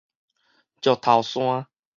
[0.81, 1.67] 石頭山